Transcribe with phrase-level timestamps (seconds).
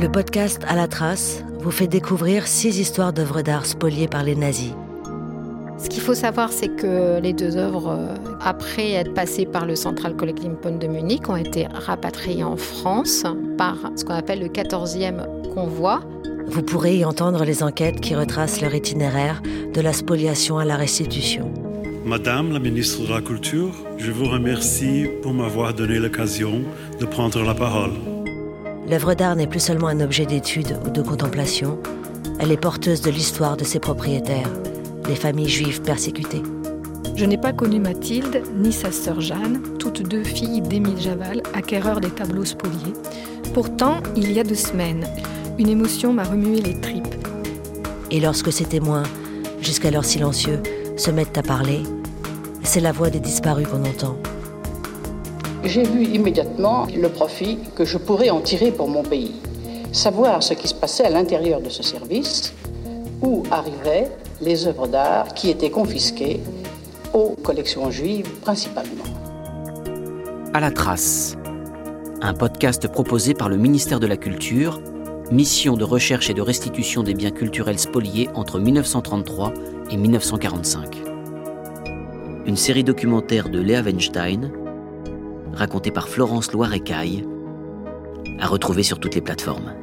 [0.00, 4.36] Le podcast À la trace vous fait découvrir six histoires d'œuvres d'art spoliées par les
[4.36, 4.72] nazis.
[5.76, 9.74] Ce qu'il faut savoir, c'est que les deux œuvres, euh, après être passées par le
[9.74, 13.24] Central Collecting de Munich, ont été rapatriées en France
[13.56, 16.00] par ce qu'on appelle le 14e convoi.
[16.46, 19.42] Vous pourrez y entendre les enquêtes qui retracent leur itinéraire
[19.74, 21.52] de la spoliation à la restitution.
[22.04, 26.62] Madame la ministre de la Culture, je vous remercie pour m'avoir donné l'occasion
[27.00, 27.90] de prendre la parole.
[28.88, 31.78] L'œuvre d'art n'est plus seulement un objet d'étude ou de contemplation,
[32.38, 34.50] elle est porteuse de l'histoire de ses propriétaires
[35.08, 36.42] les familles juives persécutées.
[37.16, 42.00] Je n'ai pas connu Mathilde ni sa sœur Jeanne, toutes deux filles d'Émile Javal, acquéreur
[42.00, 42.92] des tableaux spoliés.
[43.54, 45.06] Pourtant, il y a deux semaines,
[45.58, 47.14] une émotion m'a remué les tripes.
[48.10, 49.02] Et lorsque ces témoins,
[49.60, 50.62] jusqu'alors silencieux,
[50.96, 51.82] se mettent à parler,
[52.62, 54.16] c'est la voix des disparus qu'on entend.
[55.64, 59.34] J'ai vu immédiatement le profit que je pourrais en tirer pour mon pays.
[59.92, 62.54] Savoir ce qui se passait à l'intérieur de ce service,
[63.22, 64.08] où arrivaient
[64.40, 66.40] les œuvres d'art qui étaient confisquées
[67.12, 69.04] aux collections juives principalement.
[70.54, 71.36] À la trace,
[72.20, 74.80] un podcast proposé par le ministère de la Culture,
[75.32, 79.52] mission de recherche et de restitution des biens culturels spoliés entre 1933
[79.90, 80.96] et 1945.
[82.46, 84.50] Une série documentaire de Léa Weinstein,
[85.58, 87.26] racontée par Florence Loire-Écaille,
[88.38, 89.74] à retrouver sur toutes les plateformes.